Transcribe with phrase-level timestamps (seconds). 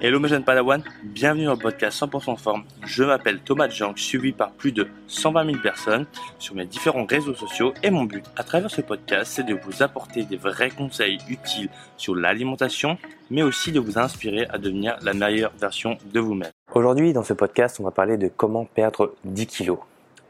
[0.00, 2.64] Hello mes jeunes Padawan, bienvenue dans le podcast 100% forme.
[2.84, 6.06] Je m'appelle Thomas Jank, suivi par plus de 120 000 personnes
[6.38, 9.82] sur mes différents réseaux sociaux et mon but à travers ce podcast c'est de vous
[9.82, 12.98] apporter des vrais conseils utiles sur l'alimentation
[13.30, 16.50] mais aussi de vous inspirer à devenir la meilleure version de vous-même.
[16.74, 19.78] Aujourd'hui dans ce podcast on va parler de comment perdre 10 kilos.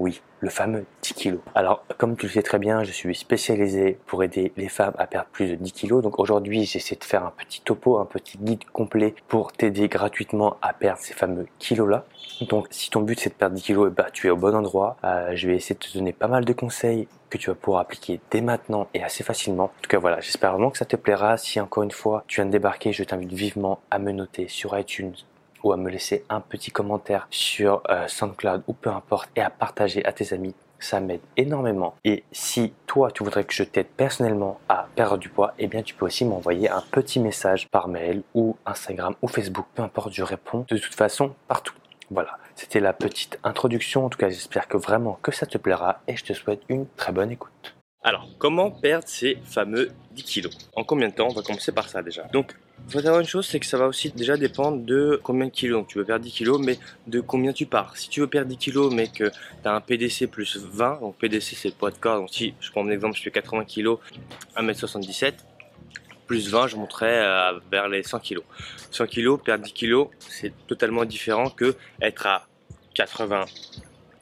[0.00, 1.40] Oui, le fameux 10 kilos.
[1.54, 5.06] Alors, comme tu le sais très bien, je suis spécialisé pour aider les femmes à
[5.06, 6.02] perdre plus de 10 kilos.
[6.02, 10.57] Donc aujourd'hui, j'essaie de faire un petit topo, un petit guide complet pour t'aider gratuitement
[10.62, 12.04] à perdre ces fameux kilos-là.
[12.49, 14.96] Donc, si ton but c'est de perdre 10 kilos, bah, tu es au bon endroit.
[15.04, 17.82] Euh, je vais essayer de te donner pas mal de conseils que tu vas pouvoir
[17.82, 19.64] appliquer dès maintenant et assez facilement.
[19.64, 21.36] En tout cas, voilà, j'espère vraiment que ça te plaira.
[21.36, 24.76] Si encore une fois, tu viens de débarquer, je t'invite vivement à me noter sur
[24.79, 25.14] iTunes
[25.64, 29.50] ou à me laisser un petit commentaire sur euh, SoundCloud ou peu importe et à
[29.50, 30.55] partager à tes amis.
[30.79, 31.95] Ça m'aide énormément.
[32.05, 35.83] Et si toi, tu voudrais que je t'aide personnellement à perdre du poids, eh bien,
[35.83, 39.67] tu peux aussi m'envoyer un petit message par mail ou Instagram ou Facebook.
[39.75, 41.75] Peu importe, je réponds de toute façon partout.
[42.10, 44.05] Voilà, c'était la petite introduction.
[44.05, 46.86] En tout cas, j'espère que vraiment que ça te plaira et je te souhaite une
[46.97, 47.75] très bonne écoute.
[48.03, 50.58] Alors, comment perdre ces fameux 10 kilos?
[50.77, 51.28] En combien de temps?
[51.31, 52.25] On va commencer par ça déjà.
[52.25, 52.55] Donc,
[52.89, 55.80] faut savoir une chose, c'est que ça va aussi déjà dépendre de combien de kilos.
[55.80, 57.97] Donc, tu veux perdre 10 kilos, mais de combien tu pars.
[57.97, 61.16] Si tu veux perdre 10 kilos, mais que tu as un PDC plus 20, donc
[61.16, 62.19] PDC c'est le poids de corps.
[62.19, 63.98] Donc, si je prends mon exemple, je fais 80 kilos,
[64.56, 65.34] 1m77,
[66.27, 67.20] plus 20, je monterai
[67.70, 68.44] vers les 100 kilos.
[68.91, 72.47] 100 kilos, perdre 10 kilos, c'est totalement différent que être à
[72.94, 73.47] 80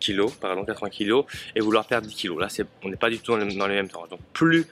[0.00, 2.40] kilos, pardon, 80 kilos, et vouloir perdre 10 kilos.
[2.40, 2.48] Là,
[2.82, 4.06] on n'est pas du tout dans les mêmes temps.
[4.08, 4.66] Donc, plus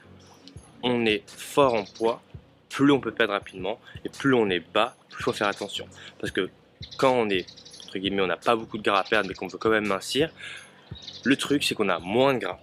[0.83, 2.21] on est fort en poids,
[2.71, 5.87] plus on peut perdre rapidement, et plus on est bas, plus il faut faire attention.
[6.19, 6.49] Parce que
[6.97, 7.45] quand on est,
[7.85, 9.87] entre guillemets, on n'a pas beaucoup de gras à perdre, mais qu'on veut quand même
[9.87, 10.31] mincir,
[11.23, 12.59] le truc, c'est qu'on a moins de gras,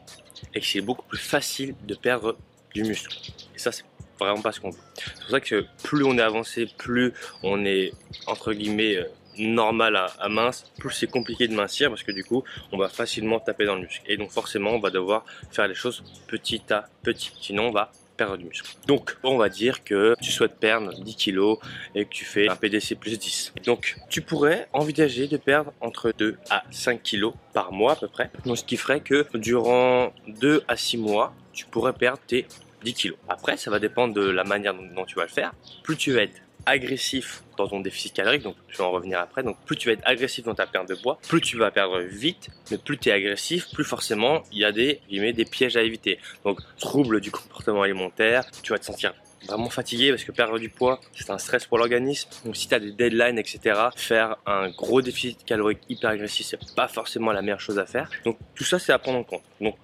[0.54, 2.36] et que c'est beaucoup plus facile de perdre
[2.74, 3.14] du muscle.
[3.54, 3.84] Et ça, c'est
[4.18, 4.80] vraiment pas ce qu'on veut.
[4.94, 7.92] C'est pour ça que plus on est avancé, plus on est,
[8.26, 9.04] entre guillemets, euh,
[9.38, 12.42] normal à, mince, plus c'est compliqué de mincir parce que du coup,
[12.72, 14.02] on va facilement taper dans le muscle.
[14.06, 17.30] Et donc forcément, on va devoir faire les choses petit à petit.
[17.40, 18.70] Sinon, on va perdre du muscle.
[18.86, 21.58] Donc, on va dire que tu souhaites perdre 10 kilos
[21.94, 23.54] et que tu fais un PDC plus 10.
[23.64, 28.08] Donc, tu pourrais envisager de perdre entre 2 à 5 kilos par mois à peu
[28.08, 28.30] près.
[28.44, 32.46] Donc, ce qui ferait que durant 2 à 6 mois, tu pourrais perdre tes
[32.84, 33.18] 10 kilos.
[33.28, 35.52] Après, ça va dépendre de la manière dont tu vas le faire.
[35.82, 39.42] Plus tu vas être agressif dans ton déficit calorique, donc je vais en revenir après,
[39.42, 41.98] donc plus tu vas être agressif dans ta perte de poids, plus tu vas perdre
[42.00, 45.82] vite, mais plus tu es agressif, plus forcément il y a des, des pièges à
[45.82, 46.18] éviter.
[46.44, 49.12] Donc trouble du comportement alimentaire, tu vas te sentir
[49.46, 52.28] vraiment fatigué parce que perdre du poids c'est un stress pour l'organisme.
[52.44, 56.74] Donc si tu as des deadlines etc faire un gros déficit calorique hyper agressif c'est
[56.74, 58.10] pas forcément la meilleure chose à faire.
[58.24, 59.42] Donc tout ça c'est à prendre en compte.
[59.60, 59.76] Donc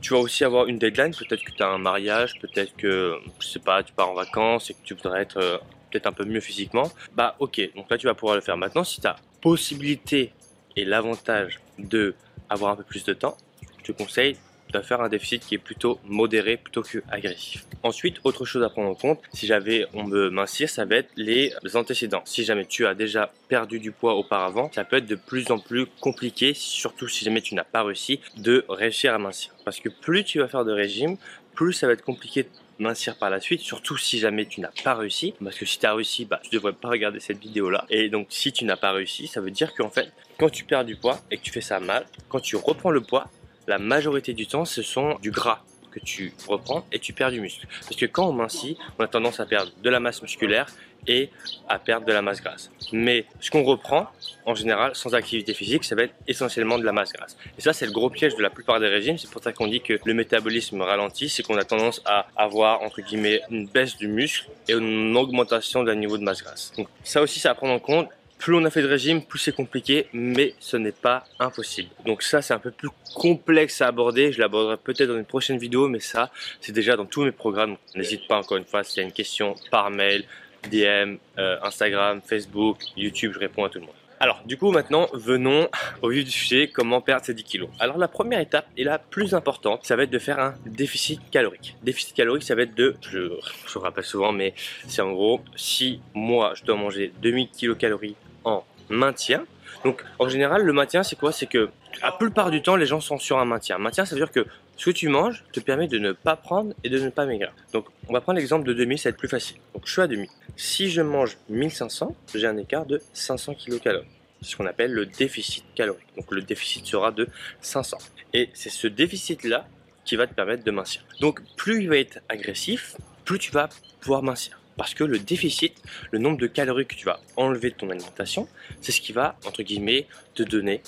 [0.00, 1.12] tu vas aussi avoir une deadline.
[1.14, 4.70] Peut-être que tu as un mariage peut-être que je sais pas tu pars en vacances
[4.70, 5.58] et que tu voudrais être euh,
[5.96, 8.56] peut-être un peu mieux physiquement, bah ok, donc là tu vas pouvoir le faire.
[8.56, 10.32] Maintenant, si tu as possibilité
[10.76, 12.14] et l'avantage de
[12.48, 13.36] avoir un peu plus de temps,
[13.78, 14.36] je te conseille
[14.72, 17.64] de faire un déficit qui est plutôt modéré plutôt que agressif.
[17.82, 21.10] Ensuite, autre chose à prendre en compte, si j'avais on me mincir, ça va être
[21.16, 22.22] les antécédents.
[22.24, 25.58] Si jamais tu as déjà perdu du poids auparavant, ça peut être de plus en
[25.58, 29.54] plus compliqué, surtout si jamais tu n'as pas réussi, de réussir à mincir.
[29.64, 31.16] Parce que plus tu vas faire de régime,
[31.54, 34.94] plus ça va être compliqué mincir par la suite, surtout si jamais tu n'as pas
[34.94, 35.34] réussi.
[35.42, 37.84] Parce que si tu as réussi, bah, tu devrais pas regarder cette vidéo là.
[37.90, 40.84] Et donc, si tu n'as pas réussi, ça veut dire qu'en fait, quand tu perds
[40.84, 43.28] du poids et que tu fais ça mal, quand tu reprends le poids,
[43.66, 45.62] la majorité du temps, ce sont du gras
[45.96, 47.66] que tu reprends et tu perds du muscle.
[47.80, 50.66] Parce que quand on mincit, on a tendance à perdre de la masse musculaire
[51.06, 51.30] et
[51.68, 52.70] à perdre de la masse grasse.
[52.92, 54.08] Mais ce qu'on reprend,
[54.44, 57.36] en général, sans activité physique, ça va être essentiellement de la masse grasse.
[57.56, 59.16] Et ça, c'est le gros piège de la plupart des régimes.
[59.16, 62.82] C'est pour ça qu'on dit que le métabolisme ralentit, c'est qu'on a tendance à avoir,
[62.82, 66.72] entre guillemets, une baisse du muscle et une augmentation d'un niveau de masse grasse.
[66.76, 69.38] Donc ça aussi, c'est à prendre en compte plus on a fait de régime, plus
[69.38, 71.88] c'est compliqué, mais ce n'est pas impossible.
[72.04, 74.32] Donc ça, c'est un peu plus complexe à aborder.
[74.32, 76.30] Je l'aborderai peut-être dans une prochaine vidéo, mais ça,
[76.60, 77.76] c'est déjà dans tous mes programmes.
[77.94, 80.24] N'hésite pas, encore une fois, s'il y a une question par mail,
[80.70, 83.94] DM, euh, Instagram, Facebook, YouTube, je réponds à tout le monde.
[84.18, 85.68] Alors, du coup, maintenant, venons
[86.02, 87.68] au vif du sujet, comment perdre ces 10 kilos.
[87.78, 91.20] Alors, la première étape et la plus importante, ça va être de faire un déficit
[91.30, 91.76] calorique.
[91.82, 93.32] Déficit calorique, ça va être de, je,
[93.66, 94.54] je rappelle souvent, mais
[94.88, 98.16] c'est en gros, si moi, je dois manger 2000 kilocalories
[98.46, 99.44] en maintien,
[99.84, 101.32] donc en général, le maintien, c'est quoi?
[101.32, 101.68] C'est que
[102.02, 103.78] la plupart du temps, les gens sont sur un maintien.
[103.78, 104.46] Maintien, ça veut dire que
[104.76, 107.52] ce que tu manges te permet de ne pas prendre et de ne pas maigrir.
[107.72, 109.56] Donc, on va prendre l'exemple de 2000, ça va être plus facile.
[109.74, 110.28] Donc, je suis à 2000.
[110.56, 114.04] Si je mange 1500, j'ai un écart de 500 kcal.
[114.42, 116.06] C'est ce qu'on appelle le déficit calorique.
[116.16, 117.28] Donc, le déficit sera de
[117.60, 117.98] 500.
[118.34, 119.66] Et c'est ce déficit-là
[120.04, 121.02] qui va te permettre de mincir.
[121.20, 123.68] Donc, plus il va être agressif, plus tu vas
[124.00, 124.60] pouvoir mincir.
[124.76, 128.48] Parce que le déficit, le nombre de calories que tu vas enlever de ton alimentation,
[128.80, 130.82] c'est ce qui va, entre guillemets, te donner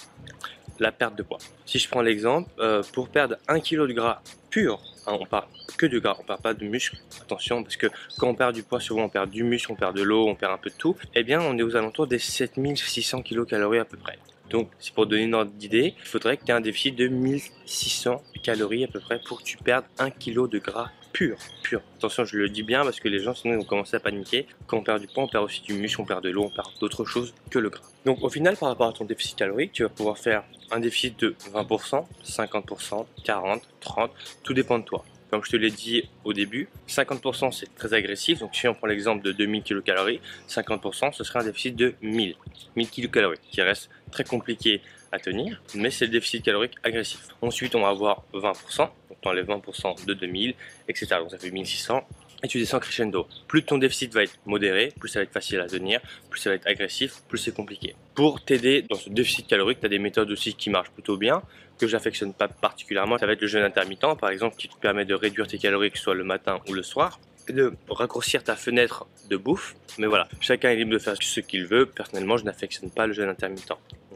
[0.78, 1.38] la perte de poids.
[1.66, 5.46] Si je prends l'exemple, euh, pour perdre 1 kg de gras pur, hein, on parle
[5.76, 7.88] que de gras, on parle pas de muscle, attention, parce que
[8.18, 10.34] quand on perd du poids, souvent on perd du muscle, on perd de l'eau, on
[10.34, 13.84] perd un peu de tout, eh bien on est aux alentours des 7600 kcal à
[13.84, 14.18] peu près.
[14.50, 17.06] Donc, c'est pour donner une ordre d'idée, il faudrait que tu aies un déficit de
[17.08, 21.80] 1600 calories à peu près pour que tu perdes 1 kg de gras pur, pur.
[21.96, 24.46] Attention, je le dis bien parce que les gens sinon ils vont commencer à paniquer.
[24.66, 26.50] Quand on perd du poids, on perd aussi du muscle, on perd de l'eau, on
[26.50, 27.82] perd d'autres choses que le gras.
[28.04, 31.18] Donc au final, par rapport à ton déficit calorique, tu vas pouvoir faire un déficit
[31.20, 34.10] de 20%, 50%, 40%, 30%,
[34.42, 35.04] tout dépend de toi.
[35.30, 38.38] Comme je te l'ai dit au début, 50% c'est très agressif.
[38.38, 40.18] Donc si on prend l'exemple de 2000 kcal,
[40.48, 42.34] 50% ce serait un déficit de 1000,
[42.76, 44.80] 1000 kcal, qui reste très compliqué
[45.12, 47.28] à tenir, mais c'est le déficit calorique agressif.
[47.42, 50.54] Ensuite, on va avoir 20%, donc tu enlèves 20% de 2000,
[50.88, 51.06] etc.
[51.18, 52.06] Donc ça fait 1600,
[52.42, 53.26] et tu descends crescendo.
[53.46, 56.00] Plus ton déficit va être modéré, plus ça va être facile à tenir,
[56.30, 57.94] plus ça va être agressif, plus c'est compliqué.
[58.14, 61.42] Pour t'aider dans ce déficit calorique, tu as des méthodes aussi qui marchent plutôt bien,
[61.78, 63.18] que j'affectionne pas particulièrement.
[63.18, 65.90] Ça va être le jeûne intermittent, par exemple, qui te permet de réduire tes calories,
[65.90, 69.74] que soit le matin ou le soir, de raccourcir ta fenêtre de bouffe.
[69.96, 71.86] Mais voilà, chacun est libre de faire ce qu'il veut.
[71.86, 73.72] Personnellement, je n'affectionne pas le jeûne intermittent.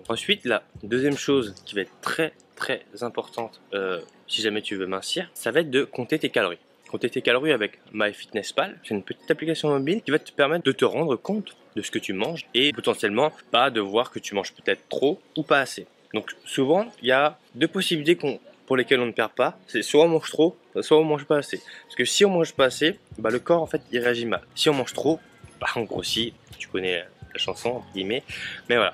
[0.08, 4.86] Ensuite, la deuxième chose qui va être très très importante euh, si jamais tu veux
[4.86, 6.58] mincir, ça va être de compter tes calories
[6.92, 8.78] compter tes calories avec MyFitnessPal.
[8.84, 11.90] C'est une petite application mobile qui va te permettre de te rendre compte de ce
[11.90, 15.60] que tu manges et potentiellement pas de voir que tu manges peut-être trop ou pas
[15.60, 15.86] assez.
[16.12, 18.18] Donc souvent, il y a deux possibilités
[18.66, 19.58] pour lesquelles on ne perd pas.
[19.66, 21.62] C'est soit on mange trop, soit on mange pas assez.
[21.84, 24.42] Parce que si on mange pas assez, bah, le corps en fait il réagit mal.
[24.54, 25.18] Si on mange trop,
[25.58, 26.34] bah, on grossit.
[26.58, 28.22] Tu connais la chanson entre guillemets.
[28.68, 28.92] Mais voilà,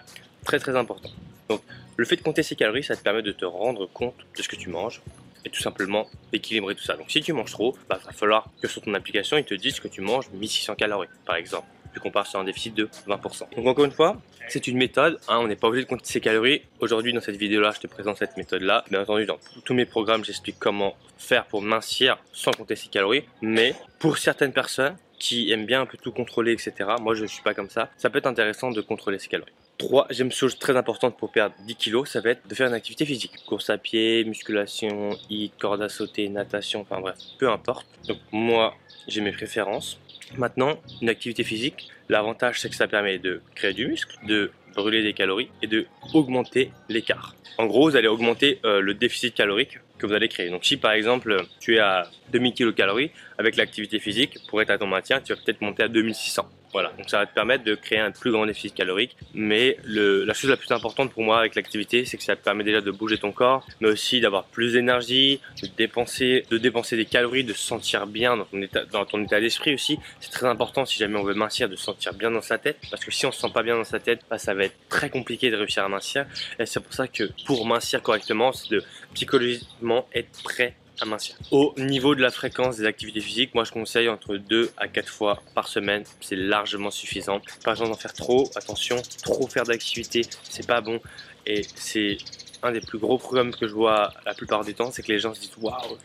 [0.48, 1.10] très très important.
[1.50, 1.60] Donc
[1.98, 4.48] le fait de compter ses calories, ça te permet de te rendre compte de ce
[4.48, 5.02] que tu manges
[5.44, 6.96] et tout simplement d'équilibrer tout ça.
[6.96, 9.52] Donc si tu manges trop, il bah, va falloir que sur ton application, il te
[9.52, 12.88] dise que tu manges 1600 calories par exemple vu qu'on part sur un déficit de
[13.06, 13.56] 20%.
[13.56, 14.16] Donc encore une fois,
[14.48, 16.62] c'est une méthode, hein, on n'est pas obligé de compter ses calories.
[16.80, 18.84] Aujourd'hui dans cette vidéo là, je te présente cette méthode là.
[18.90, 23.24] Bien entendu, dans tous mes programmes, j'explique comment faire pour mincir sans compter ses calories.
[23.42, 26.72] Mais pour certaines personnes qui aiment bien un peu tout contrôler, etc.,
[27.02, 29.52] moi je ne suis pas comme ça, ça peut être intéressant de contrôler ses calories.
[29.78, 33.06] Troisième chose très importante pour perdre 10 kilos, ça va être de faire une activité
[33.06, 33.30] physique.
[33.46, 37.86] Course à pied, musculation, hit, corde à sauter, natation, enfin bref, peu importe.
[38.08, 38.74] Donc moi,
[39.06, 40.00] j'ai mes préférences.
[40.36, 45.04] Maintenant, une activité physique, l'avantage c'est que ça permet de créer du muscle, de brûler
[45.04, 47.36] des calories et de augmenter l'écart.
[47.56, 50.50] En gros, vous allez augmenter euh, le déficit calorique que vous allez créer.
[50.50, 54.78] Donc si par exemple tu es à 2000 kcal avec l'activité physique, pour être à
[54.78, 56.48] ton maintien, tu vas peut-être monter à 2600.
[56.72, 59.16] Voilà, donc ça va te permettre de créer un plus grand déficit calorique.
[59.34, 62.44] Mais le, la chose la plus importante pour moi avec l'activité, c'est que ça te
[62.44, 66.96] permet déjà de bouger ton corps, mais aussi d'avoir plus d'énergie, de dépenser, de dépenser
[66.96, 69.98] des calories, de se sentir bien dans ton état, dans ton état d'esprit aussi.
[70.20, 72.78] C'est très important si jamais on veut mincir, de se sentir bien dans sa tête,
[72.90, 74.76] parce que si on se sent pas bien dans sa tête, bah, ça va être
[74.88, 76.26] très compliqué de réussir à mincir.
[76.58, 78.84] Et c'est pour ça que pour mincir correctement, c'est de
[79.14, 80.74] psychologiquement être prêt
[81.04, 81.36] mincir.
[81.50, 85.08] Au niveau de la fréquence des activités physiques, moi je conseille entre 2 à 4
[85.08, 87.40] fois par semaine, c'est largement suffisant.
[87.64, 91.00] Pas besoin d'en faire trop, attention, trop faire d'activités, c'est pas bon
[91.46, 92.18] et c'est
[92.62, 95.18] un des plus gros problèmes que je vois la plupart du temps, c'est que les
[95.18, 95.98] gens se disent waouh,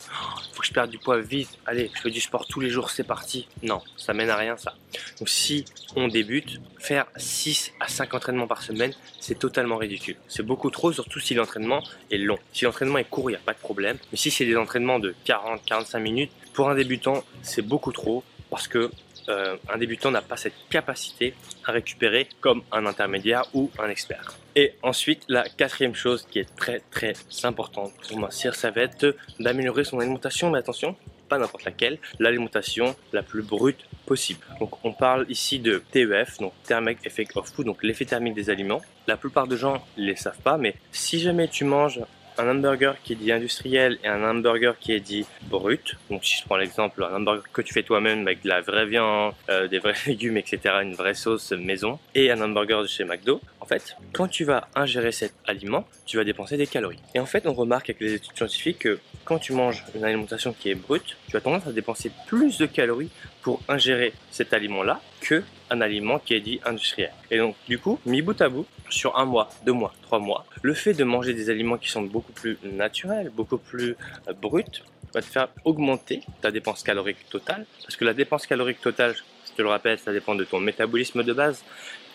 [0.53, 1.57] faut que je perde du poids vite.
[1.65, 3.47] Allez, je fais du sport tous les jours, c'est parti.
[3.61, 4.75] Non, ça mène à rien ça.
[5.19, 5.65] Donc si
[5.95, 10.17] on débute, faire 6 à 5 entraînements par semaine, c'est totalement ridicule.
[10.27, 12.37] C'est beaucoup trop, surtout si l'entraînement est long.
[12.51, 13.97] Si l'entraînement est court, il n'y a pas de problème.
[14.11, 18.67] Mais si c'est des entraînements de 40-45 minutes, pour un débutant, c'est beaucoup trop parce
[18.67, 18.91] que
[19.29, 21.33] euh, un débutant n'a pas cette capacité
[21.65, 24.33] à récupérer comme un intermédiaire ou un expert.
[24.55, 27.13] Et ensuite, la quatrième chose qui est très très
[27.43, 30.95] importante pour mincir, ça va être d'améliorer son alimentation, mais attention,
[31.29, 34.45] pas n'importe laquelle, l'alimentation la plus brute possible.
[34.59, 38.49] Donc on parle ici de TEF, donc Thermic Effect of Food, donc l'effet thermique des
[38.49, 38.81] aliments.
[39.07, 41.99] La plupart des gens ne les savent pas, mais si jamais tu manges
[42.37, 45.95] un hamburger qui est dit industriel et un hamburger qui est dit brut.
[46.09, 48.85] Donc si je prends l'exemple, un hamburger que tu fais toi-même avec de la vraie
[48.85, 53.03] viande, euh, des vrais légumes, etc., une vraie sauce maison, et un hamburger de chez
[53.03, 56.99] McDo, en fait, quand tu vas ingérer cet aliment, tu vas dépenser des calories.
[57.15, 60.53] Et en fait, on remarque avec les études scientifiques que quand tu manges une alimentation
[60.53, 63.09] qui est brute, tu as tendance à dépenser plus de calories
[63.41, 67.11] pour ingérer cet aliment-là que un aliment qui est dit industriel.
[67.31, 70.45] Et donc, du coup, mis bout à bout, sur un mois, deux mois, trois mois,
[70.61, 73.95] le fait de manger des aliments qui sont beaucoup plus naturels, beaucoup plus
[74.27, 77.65] euh, bruts, va te faire augmenter ta dépense calorique totale.
[77.83, 79.15] Parce que la dépense calorique totale,
[79.45, 81.63] je te le rappelle, ça dépend de ton métabolisme de base.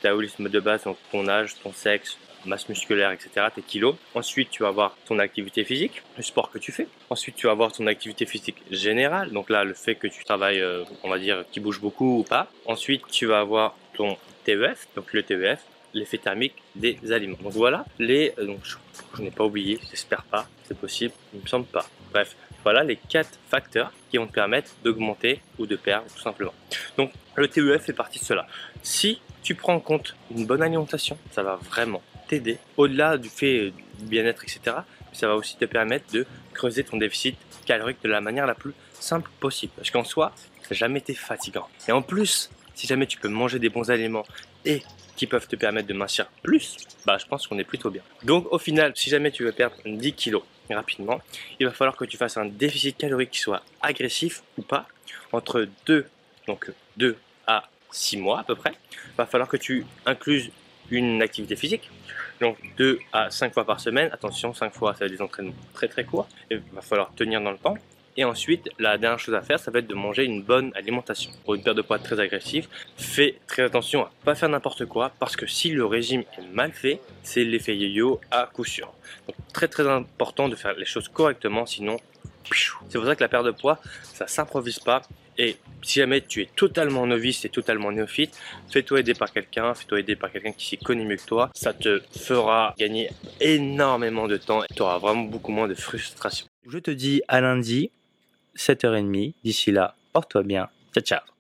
[0.03, 3.97] Métabolisme de base, donc ton âge, ton sexe, masse musculaire, etc., tes kilos.
[4.15, 6.89] Ensuite, tu vas avoir ton activité physique, le sport que tu fais.
[7.11, 9.31] Ensuite, tu vas avoir ton activité physique générale.
[9.33, 12.23] Donc là, le fait que tu travailles, euh, on va dire, qui bouge beaucoup ou
[12.23, 12.49] pas.
[12.67, 15.61] Ensuite, tu vas avoir ton TEF, donc le TEF,
[15.95, 17.39] l'effet thermique des aliments.
[17.43, 21.47] Donc voilà, les, euh, donc je, n'ai pas oublié, j'espère pas, c'est possible, il me
[21.47, 21.87] semble pas.
[22.13, 26.55] Bref, voilà les quatre facteurs qui vont te permettre d'augmenter ou de perdre tout simplement.
[26.97, 28.47] Donc le TEF fait partie de cela.
[28.83, 32.59] Si tu prends en compte une bonne alimentation, ça va vraiment t'aider.
[32.77, 34.77] Au-delà du fait du bien-être, etc.,
[35.13, 38.73] ça va aussi te permettre de creuser ton déficit calorique de la manière la plus
[39.01, 39.73] simple possible.
[39.77, 40.33] Parce qu'en soi,
[40.63, 41.69] ça n'a jamais été fatigant.
[41.89, 44.25] Et en plus, si jamais tu peux manger des bons aliments
[44.65, 44.83] et
[45.17, 48.03] qui peuvent te permettre de mincir plus, bah, je pense qu'on est plutôt bien.
[48.23, 51.21] Donc au final, si jamais tu veux perdre 10 kilos rapidement,
[51.59, 54.87] il va falloir que tu fasses un déficit calorique qui soit agressif ou pas,
[55.33, 56.07] entre 2,
[56.47, 57.17] donc 2
[57.47, 58.73] à 6 mois à peu près.
[58.93, 60.51] Il va falloir que tu incluses
[60.91, 61.91] une activité physique,
[62.41, 64.11] donc 2 à 5 fois par semaine.
[64.13, 66.29] Attention, 5 fois, ça va être des entraînements très très courts.
[66.51, 67.77] Il va falloir tenir dans le temps.
[68.17, 71.31] Et ensuite, la dernière chose à faire, ça va être de manger une bonne alimentation.
[71.45, 72.67] Pour une perte de poids très agressive,
[72.97, 76.73] fais très attention à pas faire n'importe quoi parce que si le régime est mal
[76.73, 78.93] fait, c'est l'effet yo-yo à coup sûr.
[79.29, 81.97] Donc très très important de faire les choses correctement, sinon
[82.89, 85.03] c'est pour ça que la perte de poids, ça s'improvise pas.
[85.39, 88.37] Et si jamais tu es totalement novice et totalement néophyte,
[88.71, 91.51] fais-toi aider par quelqu'un, fais-toi aider par quelqu'un qui s'y connaît mieux que toi.
[91.55, 96.47] Ça te fera gagner énormément de temps et tu auras vraiment beaucoup moins de frustration.
[96.67, 97.91] Je te dis à lundi
[98.57, 99.35] 7h30.
[99.45, 100.69] D'ici là, porte-toi bien.
[100.93, 101.38] Ciao, ciao.